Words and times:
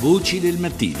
Voci 0.00 0.40
del 0.40 0.56
mattino. 0.56 0.98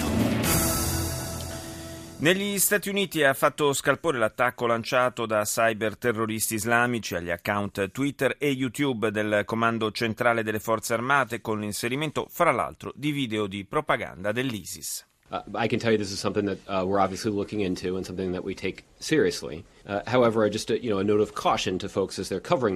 Negli 2.18 2.58
Stati 2.58 2.90
Uniti 2.90 3.22
ha 3.22 3.32
fatto 3.32 3.72
scalpore 3.72 4.18
l'attacco 4.18 4.66
lanciato 4.66 5.24
da 5.24 5.42
cyberterroristi 5.42 6.56
islamici 6.56 7.14
agli 7.14 7.30
account 7.30 7.92
Twitter 7.92 8.36
e 8.38 8.50
YouTube 8.50 9.10
del 9.10 9.44
Comando 9.46 9.90
Centrale 9.90 10.42
delle 10.42 10.58
Forze 10.58 10.92
Armate 10.92 11.40
con 11.40 11.60
l'inserimento, 11.60 12.26
fra 12.28 12.50
l'altro, 12.50 12.92
di 12.94 13.10
video 13.10 13.46
di 13.46 13.64
propaganda 13.64 14.32
dell'ISIS. 14.32 15.06
Uh, 15.30 15.36
I 15.54 15.66
can 15.66 15.78
tell 15.78 15.92
you 15.92 15.96
this 15.96 16.10
is 16.10 16.18
something 16.18 16.44
that 16.44 16.58
uh, 16.66 16.84
we're 16.84 17.00
obviously 17.00 17.32
looking 17.32 17.62
into 17.62 17.96
and 17.96 18.04
something 18.04 18.32
that 18.32 18.44
we 18.44 18.52
take 18.52 18.84
seriously. 19.00 19.64
Uh, 19.82 20.02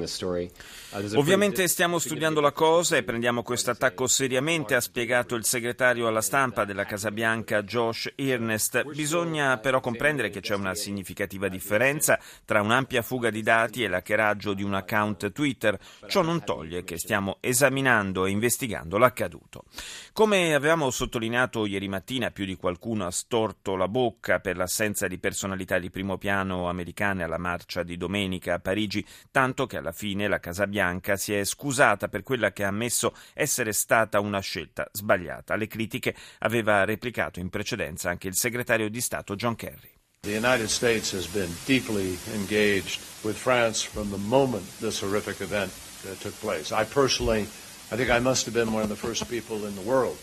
story. 0.07 0.50
Uh, 0.90 1.18
Ovviamente 1.18 1.68
stiamo 1.68 1.98
studiando 1.98 2.40
la 2.40 2.50
cosa 2.50 2.96
e 2.96 3.02
prendiamo 3.04 3.43
questo 3.43 3.70
attacco 3.70 4.07
seriamente, 4.07 4.75
ha 4.75 4.80
spiegato 4.80 5.34
il 5.34 5.45
segretario 5.45 6.07
alla 6.08 6.22
stampa 6.22 6.64
della 6.64 6.84
Casa 6.86 7.11
Bianca 7.11 7.63
Josh 7.63 8.11
Earnest. 8.16 8.85
Bisogna 8.94 9.58
però 9.58 9.80
comprendere 9.80 10.30
che 10.30 10.40
c'è 10.40 10.54
una 10.54 10.75
significativa 10.75 11.49
differenza 11.49 12.18
tra 12.44 12.63
un'ampia 12.63 13.02
fuga 13.02 13.29
di 13.30 13.43
dati 13.43 13.85
e 13.85 13.88
l'hackeraggio 13.88 14.54
di 14.54 14.63
un 14.63 14.75
account 14.75 15.30
Twitter. 15.30 15.79
Ciò 16.08 16.22
non 16.22 16.43
toglie 16.43 16.85
che 16.85 16.99
stiamo 16.99 17.36
esaminando 17.41 18.25
e 18.25 18.30
investigando 18.30 18.96
l'accaduto. 18.96 19.64
Come 20.13 20.54
avevamo 20.54 20.91
sottolineato 20.91 21.66
ieri 21.66 21.88
mattina, 21.88 22.30
più 22.30 22.46
di 22.46 22.57
qualcuno 22.57 23.04
ha 23.04 23.11
storto 23.11 23.77
la 23.77 23.88
bocca 23.88 24.41
per 24.41 24.57
l'assenza 24.57 25.07
di 25.07 25.18
personalità 25.18 25.79
di 25.79 25.91
primo 25.91 26.14
piano 26.18 26.68
americane 26.68 27.23
alla 27.23 27.39
marcia 27.39 27.82
di 27.82 27.96
domenica 27.96 28.55
a 28.55 28.59
Parigi, 28.59 29.05
tanto 29.31 29.67
che 29.67 29.77
alla 29.77 29.93
fine 29.93 30.29
la 30.29 30.41
Casa 30.41 30.67
Bianca 30.67 31.17
si 31.17 31.35
è 31.35 31.45
scusata 31.45 32.09
per 32.09 32.22
quella 32.22 32.53
che 32.53 32.64
ha 32.64 32.69
ammesso 32.69 33.14
essere 33.33 33.72
stata 33.72 34.20
una 34.20 34.41
scelta 34.41 34.89
sbagliata. 34.92 35.56
Le 35.56 35.67
critiche 35.67 36.14
aveva 36.39 36.84
replicato 36.84 37.41
in 37.41 37.50
precedenza 37.50 38.11
anche 38.11 38.28
il 38.28 38.36
segretario 38.36 38.89
di 38.89 39.00
Stato 39.00 39.34
John 39.36 39.56
Kerry. 39.56 39.92
The 40.22 40.36
United 40.36 40.69
States 40.69 41.12
has 41.12 41.27
been 41.27 41.55
deeply 41.66 42.19
engaged 42.33 42.98
with 43.22 43.36
France 43.36 43.83
from 43.86 44.10
the 44.10 44.16
moment 44.16 44.64
this 44.81 45.03
horrific 45.03 45.41
event 45.41 45.70
uh, 46.05 46.14
took 46.19 46.33
place. 46.41 46.72
I 46.72 46.84
personally 46.84 47.47
I 47.91 47.97
think 47.97 48.10
I 48.10 48.20
must 48.20 48.47
have 48.47 48.55
been 48.55 48.72
one 48.72 48.83
of 48.83 48.88
the 48.88 48.97
first 48.97 49.28
people 49.28 49.66
in 49.66 49.75
the 49.75 49.83
world 49.83 50.16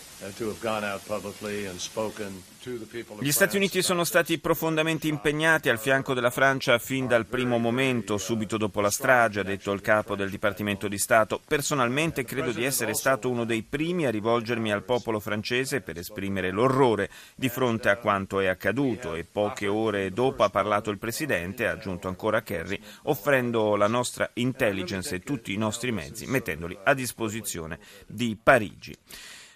Gli 3.18 3.32
Stati 3.32 3.56
Uniti 3.56 3.82
sono 3.82 4.04
stati 4.04 4.38
profondamente 4.38 5.08
impegnati 5.08 5.68
al 5.68 5.80
fianco 5.80 6.14
della 6.14 6.30
Francia 6.30 6.78
fin 6.78 7.08
dal 7.08 7.26
primo 7.26 7.58
momento, 7.58 8.18
subito 8.18 8.56
dopo 8.56 8.80
la 8.80 8.90
strage, 8.90 9.40
ha 9.40 9.42
detto 9.42 9.72
il 9.72 9.80
capo 9.80 10.14
del 10.14 10.30
Dipartimento 10.30 10.86
di 10.86 10.96
Stato. 10.96 11.40
Personalmente 11.44 12.22
credo 12.22 12.52
di 12.52 12.62
essere 12.62 12.94
stato 12.94 13.28
uno 13.28 13.44
dei 13.44 13.62
primi 13.62 14.06
a 14.06 14.10
rivolgermi 14.10 14.70
al 14.70 14.84
popolo 14.84 15.18
francese 15.18 15.80
per 15.80 15.98
esprimere 15.98 16.52
l'orrore 16.52 17.10
di 17.34 17.48
fronte 17.48 17.88
a 17.88 17.96
quanto 17.96 18.38
è 18.38 18.46
accaduto 18.46 19.16
e 19.16 19.24
poche 19.24 19.66
ore 19.66 20.12
dopo 20.12 20.44
ha 20.44 20.50
parlato 20.50 20.90
il 20.90 20.98
Presidente, 20.98 21.66
ha 21.66 21.72
aggiunto 21.72 22.06
ancora 22.06 22.42
Kerry, 22.42 22.80
offrendo 23.04 23.74
la 23.74 23.88
nostra 23.88 24.30
intelligence 24.34 25.16
e 25.16 25.20
tutti 25.20 25.52
i 25.52 25.56
nostri 25.56 25.90
mezzi, 25.90 26.26
mettendoli 26.26 26.78
a 26.84 26.94
disposizione 26.94 27.80
di 28.06 28.38
Parigi. 28.40 28.96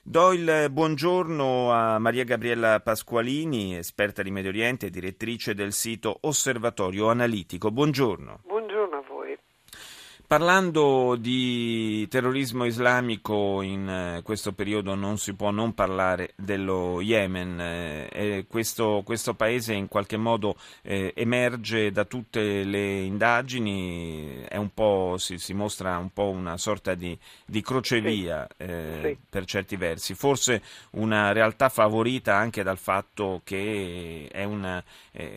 Do 0.08 0.32
il 0.32 0.68
buongiorno 0.70 1.72
a 1.72 1.98
Maria 1.98 2.22
Gabriella 2.22 2.78
Pasqualini, 2.78 3.76
esperta 3.76 4.22
di 4.22 4.30
Medio 4.30 4.50
Oriente 4.50 4.86
e 4.86 4.90
direttrice 4.90 5.52
del 5.52 5.72
sito 5.72 6.18
Osservatorio 6.20 7.10
Analitico. 7.10 7.72
Buongiorno. 7.72 8.42
Parlando 10.26 11.14
di 11.14 12.08
terrorismo 12.08 12.64
islamico 12.64 13.62
in 13.62 13.88
eh, 13.88 14.22
questo 14.24 14.52
periodo 14.52 14.96
non 14.96 15.18
si 15.18 15.34
può 15.34 15.52
non 15.52 15.72
parlare 15.72 16.32
dello 16.34 17.00
Yemen. 17.00 17.60
Eh, 18.10 18.44
questo, 18.48 19.02
questo, 19.04 19.34
paese 19.34 19.74
in 19.74 19.86
qualche 19.86 20.16
modo 20.16 20.56
eh, 20.82 21.12
emerge 21.14 21.92
da 21.92 22.04
tutte 22.06 22.64
le 22.64 23.02
indagini, 23.02 24.44
si, 25.14 25.38
si, 25.38 25.54
mostra 25.54 25.96
un 25.98 26.10
po' 26.12 26.28
una 26.30 26.56
sorta 26.56 26.94
di, 26.94 27.16
di 27.44 27.62
crocevia 27.62 28.48
sì. 28.58 28.66
Sì. 29.02 29.16
per 29.30 29.44
certi 29.44 29.76
versi, 29.76 30.14
forse 30.14 30.60
una 30.92 31.30
realtà 31.30 31.68
favorita 31.68 32.34
anche 32.34 32.64
dal 32.64 32.78
fatto 32.78 33.42
che 33.44 34.28
è 34.32 34.42
una, 34.42 34.82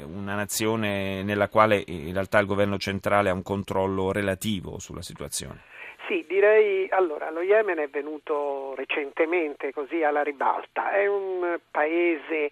una 0.06 0.34
nazione 0.34 1.22
nella 1.22 1.48
quale 1.48 1.84
in 1.86 2.14
realtà 2.14 2.40
il 2.40 2.48
governo 2.48 2.80
centrale 2.80 3.30
ha 3.30 3.34
un 3.34 3.44
controllo 3.44 4.12
relativo 4.12 4.79
sulla 4.80 5.02
situazione? 5.02 5.64
Sì, 6.08 6.26
direi 6.28 6.88
allora 6.90 7.30
lo 7.30 7.42
Yemen 7.42 7.78
è 7.78 7.88
venuto 7.88 8.74
recentemente 8.76 9.72
così 9.72 10.04
alla 10.04 10.24
ribalta, 10.24 10.92
è 10.92 11.06
un 11.06 11.60
paese 11.70 12.50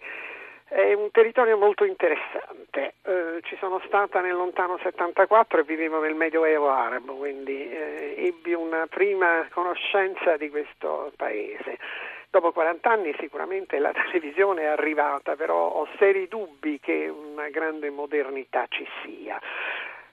è 0.68 0.92
un 0.92 1.10
territorio 1.10 1.56
molto 1.56 1.84
interessante, 1.84 2.94
eh, 3.02 3.40
ci 3.44 3.56
sono 3.58 3.80
stata 3.86 4.20
nel 4.20 4.34
lontano 4.34 4.78
74 4.78 5.60
e 5.60 5.64
vivevo 5.64 6.00
nel 6.00 6.14
Medioevo 6.14 6.68
arabo, 6.68 7.14
quindi 7.14 7.70
eh, 7.70 8.14
ebbi 8.18 8.52
una 8.52 8.86
prima 8.86 9.48
conoscenza 9.50 10.36
di 10.36 10.50
questo 10.50 11.10
paese. 11.16 11.78
Dopo 12.30 12.52
40 12.52 12.90
anni 12.90 13.16
sicuramente 13.18 13.78
la 13.78 13.92
televisione 13.96 14.62
è 14.62 14.66
arrivata, 14.66 15.36
però 15.36 15.68
ho 15.70 15.88
seri 15.96 16.28
dubbi 16.28 16.78
che 16.78 17.08
una 17.08 17.48
grande 17.48 17.88
modernità 17.88 18.66
ci 18.68 18.86
sia. 19.02 19.40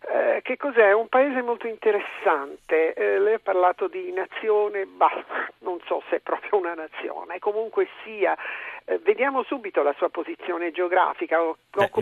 Eh, 0.07 0.41
che 0.43 0.55
cos'è? 0.57 0.93
Un 0.93 1.07
paese 1.07 1.41
molto 1.41 1.67
interessante. 1.67 2.93
Eh, 2.93 3.19
lei 3.19 3.35
ha 3.35 3.39
parlato 3.41 3.87
di 3.87 4.11
nazione, 4.11 4.85
bah, 4.85 5.23
non 5.59 5.79
so 5.85 6.03
se 6.09 6.17
è 6.17 6.19
proprio 6.19 6.59
una 6.59 6.73
nazione, 6.73 7.39
comunque 7.39 7.87
sia. 8.03 8.37
Eh, 8.85 8.99
vediamo 8.99 9.43
subito 9.43 9.81
la 9.81 9.95
sua 9.97 10.09
posizione 10.09 10.71
geografica. 10.71 11.37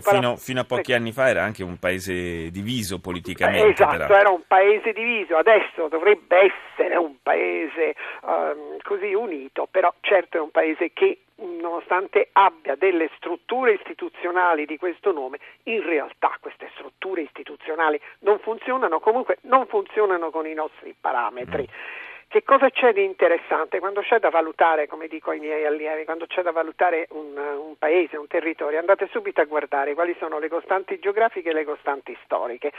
Fino, 0.01 0.31
la... 0.31 0.35
fino, 0.35 0.59
a 0.59 0.65
pochi 0.65 0.91
anni 0.91 1.13
fa 1.13 1.29
era 1.29 1.43
anche 1.43 1.63
un 1.63 1.79
paese 1.79 2.51
diviso 2.51 2.99
politicamente. 2.99 3.69
esatto, 3.71 3.97
però. 3.97 4.19
era 4.19 4.29
un 4.29 4.43
paese 4.45 4.91
diviso, 4.91 5.37
adesso 5.37 5.87
dovrebbe 5.87 6.51
essere 6.51 6.97
un 6.97 7.15
paese 7.23 7.95
um, 8.23 8.77
così 8.81 9.13
unito, 9.13 9.67
però 9.71 9.93
certo 10.01 10.37
è 10.37 10.41
un 10.41 10.51
paese 10.51 10.91
che 10.91 11.19
nonostante 11.73 12.29
abbia 12.33 12.75
delle 12.75 13.09
strutture 13.17 13.73
istituzionali 13.73 14.65
di 14.65 14.77
questo 14.77 15.11
nome, 15.11 15.39
in 15.63 15.83
realtà 15.83 16.37
queste 16.39 16.69
strutture 16.75 17.21
istituzionali 17.21 17.99
non 18.19 18.37
funzionano, 18.39 18.99
comunque 18.99 19.37
non 19.41 19.65
funzionano 19.65 20.29
con 20.29 20.45
i 20.45 20.53
nostri 20.53 20.95
parametri. 20.99 21.63
Mm. 21.63 22.01
Che 22.27 22.43
cosa 22.43 22.69
c'è 22.71 22.93
di 22.93 23.03
interessante? 23.03 23.79
Quando 23.79 24.01
c'è 24.01 24.17
da 24.17 24.29
valutare, 24.29 24.87
come 24.87 25.07
dico 25.07 25.29
ai 25.29 25.39
miei 25.39 25.65
allievi, 25.65 26.03
quando 26.03 26.25
c'è 26.25 26.41
da 26.41 26.51
valutare 26.51 27.05
un, 27.11 27.37
un, 27.37 27.77
paese, 27.77 28.17
un 28.17 28.25
territorio, 28.25 28.79
andate 28.79 29.07
subito 29.11 29.39
a 29.39 29.45
guardare 29.45 29.93
quali 29.93 30.15
sono 30.17 30.39
le 30.39 30.49
costanti 30.49 30.97
geografiche 30.97 31.51
e 31.51 31.53
le 31.53 31.63
costanti 31.63 32.17
storiche. 32.23 32.71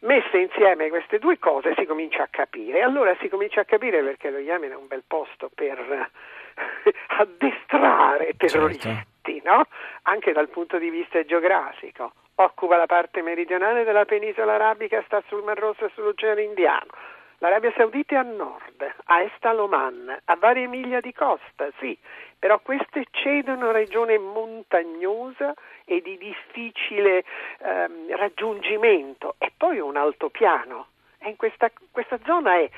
Messe 0.00 0.38
insieme 0.38 0.88
queste 0.88 1.20
due 1.20 1.38
cose 1.38 1.74
si 1.76 1.86
comincia 1.86 2.24
a 2.24 2.28
capire. 2.28 2.82
Allora 2.82 3.16
si 3.20 3.28
comincia 3.28 3.60
a 3.60 3.64
capire 3.64 4.02
perché 4.02 4.30
lo 4.30 4.38
Yemen 4.38 4.72
è 4.72 4.76
un 4.76 4.88
bel 4.88 5.04
posto 5.06 5.50
per 5.54 6.10
addestrare 7.18 8.34
terroristi, 8.36 8.88
certo. 9.22 9.50
no? 9.50 9.66
anche 10.02 10.32
dal 10.32 10.48
punto 10.48 10.78
di 10.78 10.90
vista 10.90 11.24
geografico. 11.24 12.12
Occupa 12.36 12.76
la 12.76 12.86
parte 12.86 13.22
meridionale 13.22 13.84
della 13.84 14.04
penisola 14.04 14.54
arabica, 14.54 15.02
sta 15.06 15.22
sul 15.26 15.42
Mar 15.42 15.58
Rosso 15.58 15.86
e 15.86 15.90
sull'Oceano 15.94 16.40
Indiano. 16.40 16.90
L'Arabia 17.38 17.72
Saudita 17.76 18.14
è 18.14 18.18
a 18.18 18.22
nord, 18.22 18.94
a 19.04 19.22
est 19.22 19.44
all'Oman, 19.44 20.20
a 20.24 20.36
varie 20.36 20.66
miglia 20.66 21.00
di 21.00 21.12
costa, 21.12 21.68
sì, 21.78 21.96
però 22.38 22.58
queste 22.60 23.06
cedono 23.10 23.72
regione 23.72 24.18
montagnosa 24.18 25.52
e 25.84 26.00
di 26.00 26.16
difficile 26.16 27.24
ehm, 27.58 28.16
raggiungimento 28.16 29.34
e 29.38 29.52
poi 29.54 29.80
un 29.80 29.96
altopiano. 29.96 30.86
E 31.18 31.28
in 31.28 31.36
questa, 31.36 31.70
questa 31.90 32.18
zona 32.24 32.54
è 32.56 32.70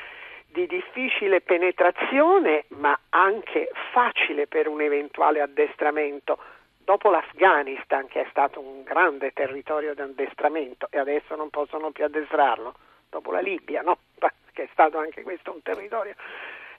di 0.51 0.67
difficile 0.67 1.41
penetrazione 1.41 2.65
ma 2.69 2.99
anche 3.11 3.71
facile 3.93 4.47
per 4.47 4.67
un 4.67 4.81
eventuale 4.81 5.41
addestramento. 5.41 6.39
Dopo 6.79 7.11
l'Afghanistan, 7.11 8.07
che 8.09 8.23
è 8.23 8.27
stato 8.31 8.61
un 8.61 8.83
grande 8.83 9.33
territorio 9.33 9.95
di 9.95 10.01
addestramento 10.01 10.89
e 10.91 10.99
adesso 10.99 11.37
non 11.37 11.51
possono 11.51 11.91
più 11.91 12.05
addestrarlo, 12.05 12.75
dopo 13.11 13.31
la 13.31 13.41
Libia, 13.41 13.83
no? 13.83 13.99
che 14.53 14.65
è 14.65 14.69
stato 14.73 14.99
anche 14.99 15.23
questo 15.23 15.53
un 15.53 15.63
territorio 15.63 16.15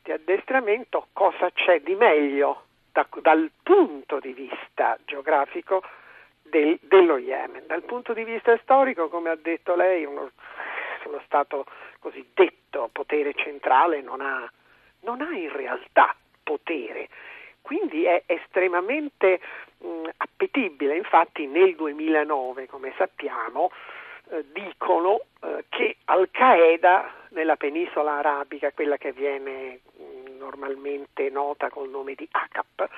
di 0.03 0.11
addestramento, 0.11 1.07
cosa 1.13 1.51
c'è 1.51 1.81
di 1.81 1.95
meglio 1.95 2.63
da, 2.91 3.07
dal 3.21 3.51
punto 3.61 4.19
di 4.19 4.33
vista 4.33 4.97
geografico 5.05 5.83
del, 6.41 6.79
dello 6.81 7.17
Yemen? 7.17 7.67
Dal 7.67 7.83
punto 7.83 8.13
di 8.13 8.23
vista 8.23 8.57
storico, 8.63 9.09
come 9.09 9.29
ha 9.29 9.37
detto 9.39 9.75
lei, 9.75 10.05
uno, 10.05 10.31
lo 11.07 11.21
Stato 11.25 11.65
cosiddetto 11.99 12.89
potere 12.91 13.33
centrale 13.33 14.01
non 14.01 14.21
ha, 14.21 14.51
non 15.01 15.21
ha 15.21 15.35
in 15.35 15.51
realtà 15.51 16.15
potere, 16.43 17.07
quindi 17.61 18.05
è 18.05 18.23
estremamente 18.25 19.39
mh, 19.77 20.09
appetibile. 20.17 20.97
Infatti 20.97 21.45
nel 21.47 21.75
2009, 21.75 22.67
come 22.67 22.93
sappiamo, 22.97 23.71
eh, 24.31 24.45
dicono 24.51 25.21
eh, 25.41 25.65
che 25.69 25.97
Al-Qaeda 26.05 27.13
nella 27.29 27.55
penisola 27.55 28.17
arabica, 28.17 28.71
quella 28.71 28.97
che 28.97 29.11
viene 29.11 29.79
mh, 29.97 30.37
normalmente 30.37 31.29
nota 31.29 31.69
col 31.69 31.89
nome 31.89 32.15
di 32.15 32.27
ACAP, 32.29 32.89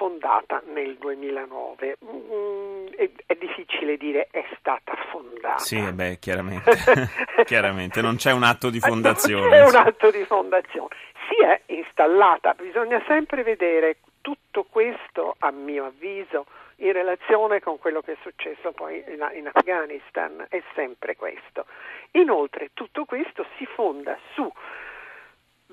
fondata 0.00 0.62
nel 0.72 0.96
2009. 0.96 1.98
Mm, 2.02 2.86
è, 2.96 3.10
è, 3.26 3.34
difficile 3.34 3.98
dire 3.98 4.28
è 4.30 4.42
stata 4.58 4.94
fondata. 5.10 5.58
Sì, 5.58 5.78
beh, 5.92 6.18
chiaramente. 6.18 6.70
chiaramente, 7.44 8.00
non 8.00 8.16
c'è 8.16 8.32
un 8.32 8.44
atto 8.44 8.70
di 8.70 8.80
fondazione. 8.80 9.58
Non 9.58 9.68
c'è 9.68 9.78
un 9.78 9.86
atto 9.86 10.10
di 10.10 10.24
fondazione. 10.24 10.88
Si 11.28 11.44
è 11.44 11.60
installata, 11.66 12.54
bisogna 12.54 13.02
sempre 13.06 13.42
vedere 13.42 13.98
tutto 14.22 14.64
questo, 14.68 15.36
a 15.38 15.50
mio 15.50 15.84
avviso, 15.84 16.46
in 16.76 16.92
relazione 16.92 17.60
con 17.60 17.78
quello 17.78 18.00
che 18.00 18.12
è 18.12 18.16
successo 18.22 18.72
poi 18.72 19.04
in, 19.06 19.30
in 19.34 19.50
Afghanistan, 19.52 20.46
è 20.48 20.62
sempre 20.74 21.14
questo. 21.14 21.66
Inoltre 22.12 22.70
tutto 22.72 23.04
questo 23.04 23.44
si 23.58 23.66
fonda 23.66 24.18
su 24.32 24.50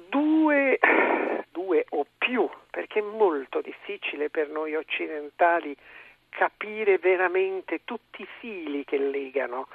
due, 0.09 0.77
due 1.49 1.85
o 1.89 2.05
più, 2.17 2.47
perché 2.97 2.99
è 2.99 3.01
molto 3.01 3.61
difficile 3.61 4.29
per 4.29 4.49
noi 4.49 4.75
occidentali 4.75 5.75
capire 6.29 6.97
veramente 6.97 7.81
tutti 7.83 8.21
i 8.21 8.27
fili 8.39 8.83
che 8.83 8.97
legano. 8.97 9.67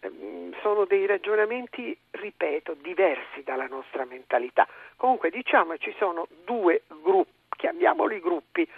Ehm, 0.00 0.54
sono 0.60 0.84
dei 0.84 1.06
ragionamenti, 1.06 1.96
ripeto, 2.10 2.74
diversi 2.74 3.42
dalla 3.42 3.66
nostra 3.66 4.04
mentalità. 4.04 4.66
Comunque 4.96 5.30
diciamo 5.30 5.76
ci 5.76 5.94
sono 5.98 6.26
due 6.44 6.82
gruppi, 7.02 7.56
chiamiamoli 7.56 8.20
gruppi, 8.20 8.68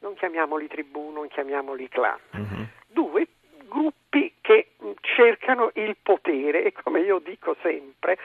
non 0.00 0.14
chiamiamoli 0.14 0.66
tribù, 0.68 1.10
non 1.10 1.28
chiamiamoli 1.28 1.88
clan, 1.88 2.18
uh-huh. 2.32 2.66
due 2.86 3.26
cercano 5.14 5.70
il 5.74 5.96
potere 6.02 6.64
e 6.64 6.72
come 6.72 7.00
io 7.00 7.18
dico 7.18 7.56
sempre, 7.62 8.18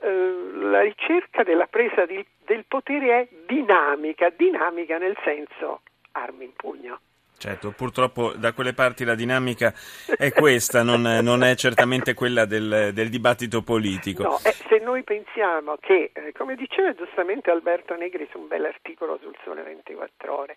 eh, 0.00 0.50
la 0.54 0.80
ricerca 0.80 1.42
della 1.42 1.66
presa 1.66 2.04
di, 2.06 2.24
del 2.44 2.64
potere 2.66 3.20
è 3.20 3.28
dinamica, 3.46 4.30
dinamica 4.30 4.98
nel 4.98 5.16
senso 5.24 5.82
armi 6.12 6.44
in 6.44 6.52
pugno. 6.54 7.00
Certo, 7.36 7.72
purtroppo 7.76 8.32
da 8.36 8.52
quelle 8.52 8.72
parti 8.72 9.04
la 9.04 9.14
dinamica 9.14 9.74
è 10.16 10.32
questa, 10.32 10.82
non, 10.82 11.02
non 11.02 11.42
è 11.42 11.54
certamente 11.56 12.14
quella 12.14 12.46
del, 12.46 12.92
del 12.94 13.10
dibattito 13.10 13.62
politico. 13.62 14.22
No, 14.22 14.38
eh, 14.44 14.54
se 14.66 14.78
noi 14.78 15.02
pensiamo 15.02 15.76
che, 15.78 16.10
eh, 16.14 16.32
come 16.32 16.54
diceva 16.54 16.94
giustamente 16.94 17.50
Alberto 17.50 17.96
Negri 17.96 18.26
su 18.30 18.38
un 18.38 18.48
bell'articolo 18.48 19.18
sul 19.20 19.36
Sole 19.44 19.62
24 19.62 20.34
Ore, 20.34 20.56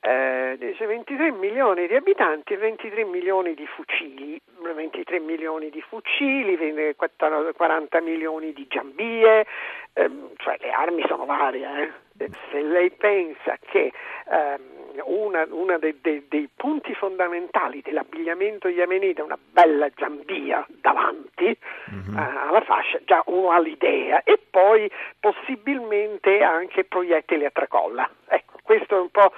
eh, 0.00 0.56
dice 0.58 0.86
23 0.86 1.30
milioni 1.32 1.86
di 1.86 1.94
abitanti 1.94 2.54
e 2.54 2.56
23 2.56 3.04
milioni 3.04 3.54
di 3.54 3.66
fucili, 3.66 4.40
23 4.62 5.20
milioni 5.20 5.68
di 5.68 5.82
fucili, 5.82 6.56
40 6.56 8.00
milioni 8.00 8.52
di 8.52 8.66
giambie, 8.66 9.46
ehm, 9.92 10.30
cioè 10.36 10.56
le 10.60 10.70
armi 10.70 11.04
sono 11.06 11.26
varie. 11.26 11.92
Eh. 12.16 12.30
Se 12.50 12.62
lei 12.62 12.90
pensa 12.90 13.58
che 13.60 13.92
ehm, 14.30 15.02
uno 15.04 15.78
dei, 15.78 15.98
dei, 16.00 16.26
dei, 16.28 16.48
punti 16.54 16.94
fondamentali 16.94 17.80
dell'abbigliamento 17.82 18.68
yemenita 18.68 19.20
è 19.20 19.24
una 19.24 19.38
bella 19.38 19.88
giambia 19.94 20.66
davanti 20.80 21.56
mm-hmm. 21.92 22.16
alla 22.16 22.60
fascia, 22.62 23.00
già 23.04 23.22
uno 23.26 23.50
ha 23.50 23.58
l'idea, 23.58 24.22
e 24.24 24.38
poi 24.50 24.90
possibilmente 25.18 26.42
anche 26.42 26.84
proiettili 26.84 27.44
a 27.44 27.50
tracolla. 27.50 28.08
Ecco, 28.28 28.58
questo 28.62 28.96
è 28.96 29.00
un 29.00 29.10
po' 29.10 29.32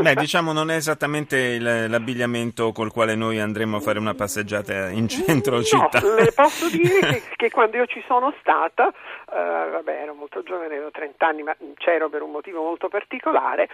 Beh, 0.00 0.14
diciamo 0.14 0.52
non 0.52 0.70
è 0.70 0.76
esattamente 0.76 1.36
il, 1.36 1.90
l'abbigliamento 1.90 2.72
col 2.72 2.90
quale 2.90 3.14
noi 3.14 3.38
andremo 3.40 3.76
a 3.76 3.80
fare 3.80 3.98
una 3.98 4.14
passeggiata 4.14 4.88
in 4.90 5.08
centro 5.08 5.56
no, 5.56 5.62
città. 5.62 6.00
le 6.00 6.32
posso 6.32 6.68
dire 6.70 7.00
che, 7.12 7.22
che, 7.36 7.50
quando 7.50 7.76
io 7.76 7.86
ci 7.86 8.02
sono 8.06 8.34
stata, 8.40 8.86
uh, 8.86 9.70
vabbè 9.70 10.02
ero 10.02 10.14
molto 10.14 10.42
giovane, 10.42 10.74
avevo 10.74 10.90
30 10.90 11.26
anni, 11.26 11.42
ma 11.42 11.54
c'ero 11.76 12.08
per 12.08 12.22
un 12.22 12.30
motivo 12.30 12.62
molto 12.62 12.88
particolare, 12.88 13.68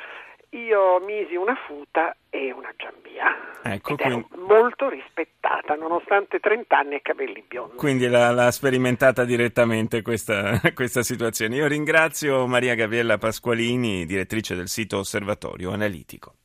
io 0.50 0.98
misi 1.00 1.34
una 1.36 1.56
futa 1.66 2.16
e 2.30 2.52
una 2.52 2.72
giambia. 2.76 3.36
Ecco, 3.62 3.96
quindi... 3.96 4.26
molto 4.48 4.88
rispettata, 4.88 5.74
nonostante 5.74 6.40
30 6.40 6.78
anni 6.78 6.94
e 6.96 7.02
capelli 7.02 7.44
biondi. 7.46 7.76
Quindi 7.76 8.08
l'ha, 8.08 8.30
l'ha 8.30 8.50
sperimentata 8.50 9.24
direttamente 9.24 10.02
questa, 10.02 10.60
questa, 10.74 11.02
situazione. 11.02 11.56
Io 11.56 11.66
ringrazio 11.66 12.46
Maria 12.46 12.74
Gabriella 12.74 13.18
Pasqualini, 13.18 14.06
direttrice 14.06 14.54
del 14.54 14.68
sito 14.68 14.98
Osservatorio 14.98 15.70
Analitico. 15.70 16.38